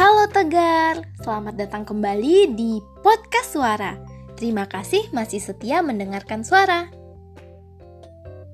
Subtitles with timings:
[0.00, 4.00] Halo Tegar, selamat datang kembali di Podcast Suara.
[4.32, 6.88] Terima kasih masih setia mendengarkan suara.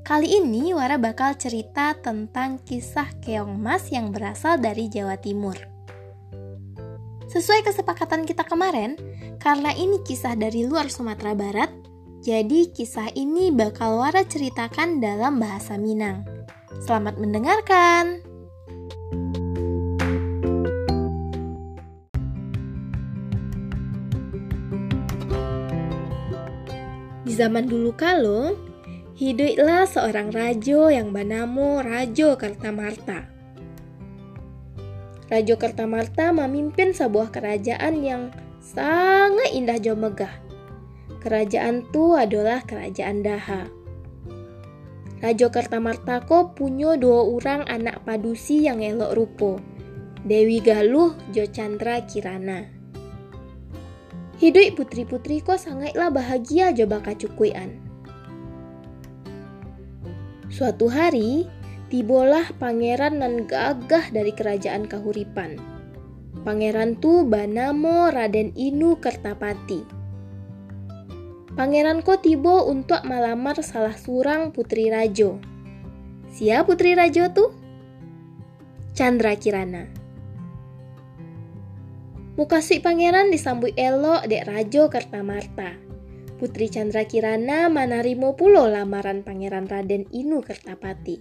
[0.03, 5.55] Kali ini Wara bakal cerita tentang kisah keong mas yang berasal dari Jawa Timur.
[7.30, 8.98] Sesuai kesepakatan kita kemarin,
[9.38, 11.70] karena ini kisah dari luar Sumatera Barat,
[12.27, 16.27] jadi kisah ini bakal Wara ceritakan dalam bahasa Minang.
[16.83, 18.26] Selamat mendengarkan!
[27.36, 28.56] Zaman dulu kalo,
[29.20, 33.28] hiduplah seorang rajo yang bernama Rajo Kertamarta.
[35.28, 38.32] Rajo Kertamarta memimpin sebuah kerajaan yang
[38.64, 40.32] sangat indah jauh megah.
[41.20, 43.68] Kerajaan itu adalah kerajaan Daha.
[45.20, 49.52] Rajo Kertamarta ko punya dua orang anak padusi yang elok rupo.
[50.23, 52.76] Dewi Galuh Jo Chandra Kirana.
[54.37, 57.80] Hidup putri-putri kok sangatlah bahagia coba kacukuian.
[60.52, 61.48] Suatu hari,
[61.88, 65.56] tibolah pangeran nan gagah dari kerajaan Kahuripan.
[66.44, 69.81] Pangeran tu banamo Raden Inu Kertapati.
[71.56, 75.41] Pangeran ko tibo untuk melamar salah surang putri rajo.
[76.37, 77.44] Siapa putri rajo tu?
[78.93, 79.96] Chandra Kirana.
[82.37, 85.72] Mukasui pangeran disambut elok dek Rajo Kertamarta.
[86.37, 91.16] Putri Chandra Kirana manarimo pulo lamaran pangeran Raden Inu Kertapati.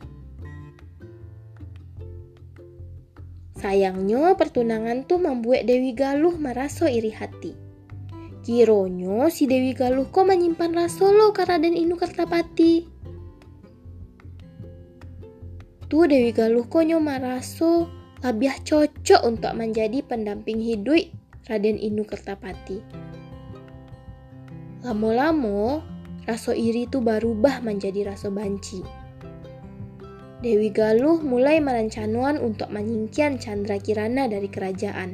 [3.55, 7.55] Sayangnya pertunangan tuh membuat Dewi Galuh meraso iri hati.
[8.44, 12.91] Kironyo si Dewi Galuh kok menyimpan raso lo ke Raden Inu Kertapati.
[15.88, 17.94] Tuh Dewi Galuh kok nyo maraso
[18.26, 21.14] lebih cocok untuk menjadi pendamping hidup
[21.45, 22.81] Raden Inu Kertapati.
[24.81, 25.86] Lamo-lamo,
[26.25, 28.81] rasa iri itu berubah menjadi rasa banci.
[30.41, 35.14] Dewi Galuh mulai merencanuan untuk menyingkian Chandra Kirana dari kerajaan.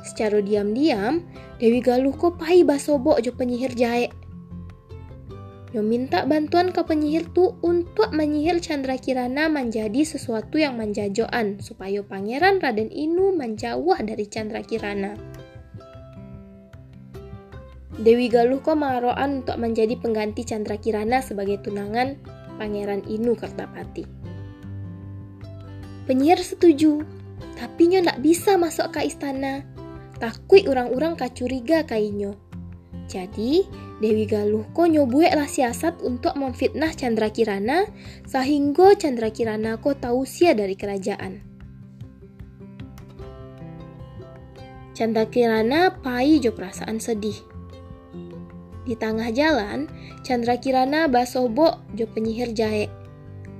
[0.00, 1.24] Secara diam-diam,
[1.60, 4.08] Dewi Galuh kok pai basobok jo penyihir jahe
[5.78, 12.02] yang minta bantuan ke penyihir tu untuk menyihir Chandra Kirana menjadi sesuatu yang menjajoan supaya
[12.02, 15.14] pangeran Raden Inu menjauh dari Chandra Kirana.
[17.98, 22.18] Dewi Galuh kok maroan untuk menjadi pengganti Chandra Kirana sebagai tunangan
[22.58, 24.02] Pangeran Inu Kertapati.
[26.10, 27.06] Penyihir setuju,
[27.54, 29.62] tapi nyo nak bisa masuk ke istana.
[30.18, 32.34] Takut orang-orang kacuriga kainyo.
[33.06, 33.62] Jadi,
[33.98, 37.82] Dewi Galuh ko nyobuek lah siasat untuk memfitnah Chandra Kirana
[38.22, 41.42] sehingga Chandra Kirana ko tahu sia dari kerajaan.
[44.94, 47.38] Chandra Kirana pai jo perasaan sedih.
[48.86, 49.90] Di tengah jalan,
[50.22, 52.86] Chandra Kirana basobo jo penyihir jahe.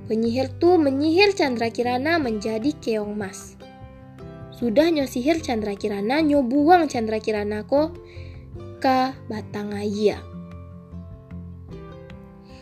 [0.07, 3.59] Penyihir tu menyihir Chandra Kirana menjadi keong mas.
[4.55, 7.95] Sudah nyosihir Chandra Kirana nyobuang Chandra Kirana ko
[8.79, 10.23] ka Batangaya.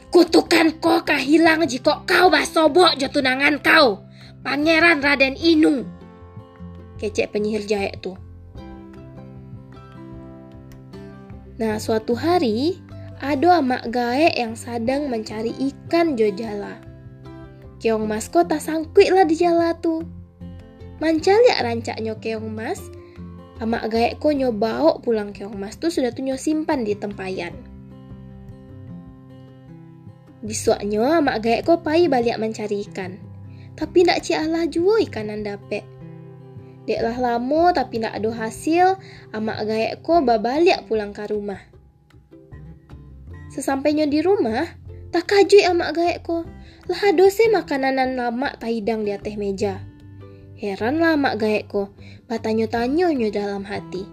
[0.09, 4.01] Kutukan ko kahilang jika kau basobok jo tunangan kau,
[4.41, 5.85] Pangeran Raden Inu.
[6.97, 8.17] Kecek penyihir jahe tu.
[11.57, 12.78] Nah, suatu hari,
[13.17, 16.78] ada amak gaek yang sedang mencari ikan jo jala.
[17.78, 20.05] Keong mas ko tak sangkut lah di jala tu.
[20.97, 22.81] Mancal ya rancaknya keong mas,
[23.57, 27.57] Amak gaek ko nyobao pulang keong mas tu sudah tunyo simpan di tempayan.
[30.45, 33.17] Besoknya amak gaek ko pai balik mencari ikan.
[33.73, 35.81] Tapi nak ci Allah juo ikanan dapet.
[36.85, 39.01] Deklah lama tapi nak ada hasil,
[39.34, 41.59] amak gaek ko babalik pulang ke rumah.
[43.50, 44.69] Sesampainya di rumah,
[45.09, 46.46] tak kajui amak gaek ko.
[46.85, 49.86] Lah dose makananan lama tak hidang di atas meja.
[50.58, 51.94] Heran mak gaekku,
[52.26, 54.09] batanyo-tanyo nyo dalam hati.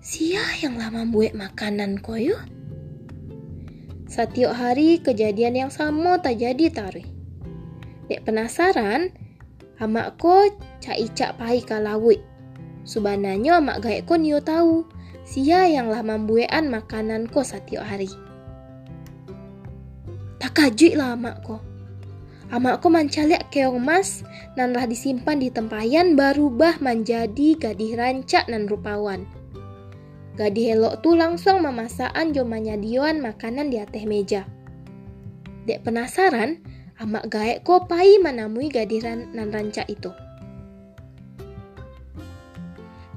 [0.00, 2.40] Sia yang lama buat makanan ko yuk?
[4.08, 7.04] Setiap hari kejadian yang sama tak jadi tari.
[8.08, 9.12] Dek penasaran,
[9.76, 10.48] amak ko
[10.80, 12.24] cak icak pai kalawit.
[12.88, 14.88] Subananya amak gaek ko nio tahu,
[15.28, 18.08] sia yang lama buean makanan ko setiap hari.
[20.40, 21.44] Tak kajui lah amak
[22.46, 24.22] Amakku mancalek keong mas
[24.54, 29.26] nan lah disimpan di tempayan berubah menjadi gadih rancak nan rupawan.
[30.38, 34.46] Gadih elok tu langsung memasaan jomanya dioan makanan di atas meja.
[35.66, 36.62] Dek penasaran,
[37.02, 40.14] amak gaek ko pai menemui gadih ran, nan rancak itu.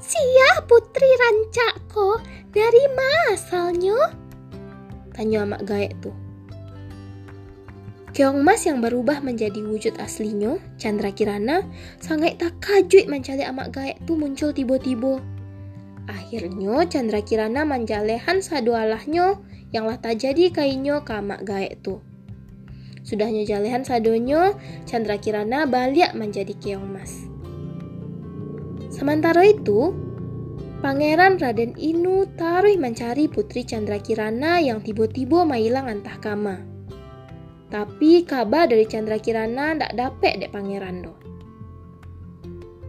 [0.02, 4.00] Sia putri rancakku, dari mana asalnya?
[5.14, 6.29] Tanya amak gaek tuh.
[8.10, 11.62] Keong Mas yang berubah menjadi wujud aslinya, Chandra Kirana,
[12.02, 15.22] sangat tak kajui mencari amak gaek tu muncul tiba-tiba.
[16.10, 19.38] Akhirnya Chandra Kirana menjalehan sadu alahnya
[19.70, 22.02] yang lah tak jadi kainnya ke amak gaek tu.
[23.06, 24.58] Sudahnya jalehan sadonyo,
[24.90, 27.14] Chandra Kirana balik menjadi Keong Mas.
[28.90, 29.94] Sementara itu,
[30.80, 36.69] Pangeran Raden Inu taruh mencari Putri Chandra Kirana yang tiba-tiba mailang entah kama.
[37.70, 41.14] Tapi kabar dari Chandra Kirana ndak dapet dek pangeran do.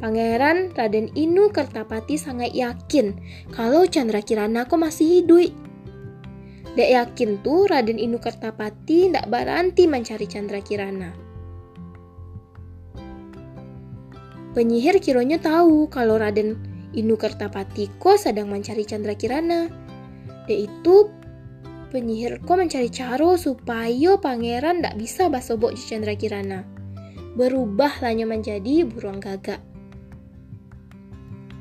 [0.00, 3.20] Pangeran Raden Inu Kertapati sangat yakin
[3.52, 5.52] kalau Chandra Kirana kok masih hidup.
[6.72, 11.12] Dek yakin tuh Raden Inu Kertapati ndak berhenti mencari Chandra Kirana.
[14.56, 16.56] Penyihir kiranya tahu kalau Raden
[16.96, 19.68] Inu Kertapatiko sedang mencari Chandra Kirana.
[20.48, 21.19] Yaitu penyihir
[22.46, 26.62] ko mencari cara supaya pangeran tidak bisa basobok di Chandra Kirana.
[27.34, 29.58] Berubah hanya menjadi burung gagak.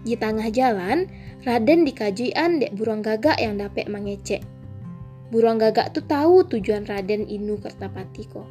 [0.05, 1.09] Di tengah jalan,
[1.39, 4.45] Raden dikajian dek burung gagak yang dapat mengecek.
[5.33, 8.45] Burung gagak tuh tahu tujuan Raden Inu Kertapatiko.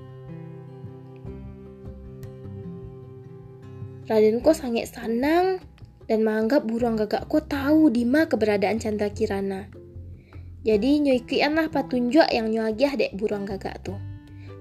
[4.09, 5.61] Raden ko sangat senang
[6.09, 9.78] dan menganggap burung gagak ko tahu di mana keberadaan Chandra Kirana.
[10.67, 13.99] Jadi nyuikian lah petunjuk yang nyuagiah dek burung gagak tuh.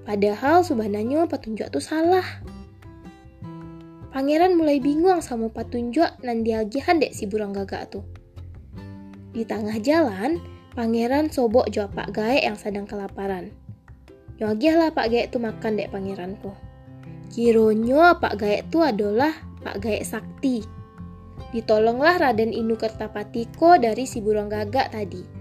[0.06, 2.24] Padahal sebenarnya petunjuk tuh salah.
[4.14, 8.06] Pangeran mulai bingung sama petunjuk nan diagihan dek si burung gagak tuh.
[9.34, 10.42] Di tengah jalan,
[10.74, 13.54] pangeran sobok jawab Pak Gaek yang sedang kelaparan.
[14.38, 16.54] Nyagiah lah Pak Gaek tuh makan dek pangeranku.
[17.34, 19.34] Kironyo Pak Gaek itu adalah
[19.66, 20.62] Pak Gaek Sakti.
[21.52, 25.37] Ditolonglah Raden Inu Kertapatiko dari si burung gagak tadi.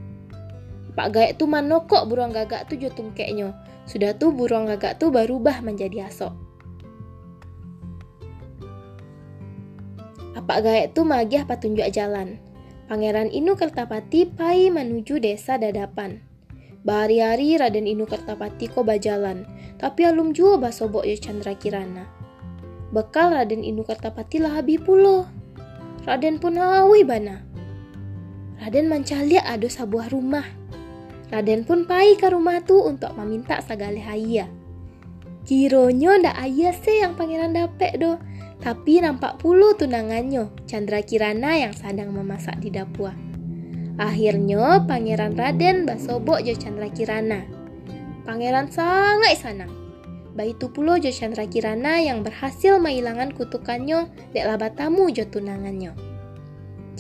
[0.97, 3.53] Pak Gaek tuh manokok burung gagak tuh jotung keknya.
[3.85, 6.47] Sudah tuh burung gagak tuh berubah menjadi asok.
[10.47, 12.39] Pak Gaek tuh magiah petunjuk jalan.
[12.87, 16.23] Pangeran Inu Kertapati pai menuju desa Dadapan.
[16.87, 19.43] Bahari-hari Raden Inu Kertapati ko bajalan,
[19.75, 22.07] tapi alum jua basobok ya Chandra Kirana.
[22.95, 25.27] Bekal Raden Inu Kertapati lah habi pulo.
[26.07, 27.43] Raden pun hawi bana.
[28.63, 30.47] Raden mencaliak ada sebuah rumah.
[31.27, 34.47] Raden pun pai ke rumah tu untuk meminta segala haya.
[35.47, 38.19] Kironyo ndak ayah se yang pangeran dapet do,
[38.59, 43.15] tapi nampak puluh tunangannya, Chandra Kirana yang sedang memasak di dapur.
[43.97, 47.49] Akhirnya Pangeran Raden basobok Jo Chandra Kirana.
[48.29, 49.73] Pangeran sangat senang.
[50.37, 54.05] Baitu pula Jo Chandra Kirana yang berhasil menghilangkan kutukannya
[54.37, 55.97] dek labat tamu Jo tunangannya.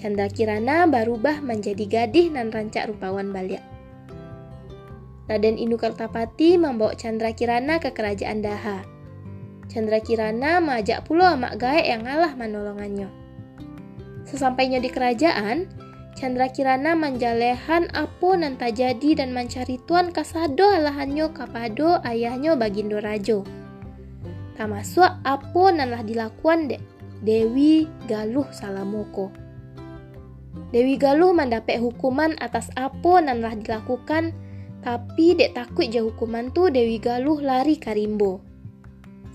[0.00, 3.61] Chandra Kirana berubah menjadi gadih dan rancak rupawan balik.
[5.26, 8.87] Raden Inu Kertapati membawa Chandra Kirana ke kerajaan Daha.
[9.67, 13.11] Chandra Kirana mengajak pula amak gaek yang ngalah menolongannya.
[14.23, 15.67] Sesampainya di kerajaan,
[16.17, 23.44] Chandra Kirana manjalehan apo nan jadi dan mencari tuan kasado alahannya kapado ayahnya Bagindo Rajo.
[24.56, 26.79] Termasuk apo nan lah dilakukan de
[27.20, 29.29] Dewi Galuh Salamoko.
[30.72, 34.32] Dewi Galuh mendapat hukuman atas apo nan lah dilakukan
[34.86, 38.38] tapi dek takut jauh hukuman tu Dewi Galuh lari karimbo.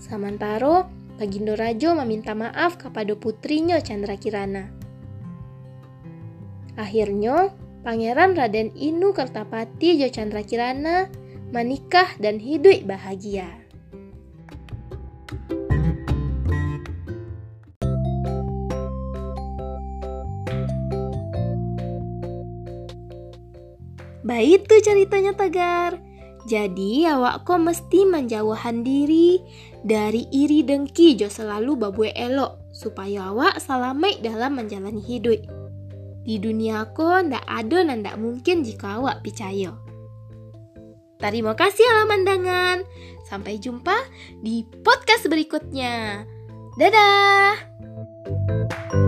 [0.00, 0.88] Samantaro,
[1.20, 4.72] Bagindo Rajo meminta maaf kepada putrinya Chandra Kirana.
[6.80, 7.52] Akhirnya,
[7.84, 11.12] Pangeran Raden Inu Kertapati Jocandra Kirana
[11.52, 13.61] menikah dan hidup bahagia.
[24.22, 25.98] Baik tuh ceritanya Tegar.
[26.42, 29.38] Jadi awak kok mesti menjauhan diri
[29.86, 35.38] dari iri dengki jo selalu babue elok supaya awak selamat dalam menjalani hidup.
[36.22, 39.74] Di dunia aku ndak ada dan ndak mungkin jika awak percaya.
[41.22, 42.82] Terima kasih alamandangan.
[43.26, 43.94] Sampai jumpa
[44.42, 46.26] di podcast berikutnya.
[46.74, 49.01] Dadah!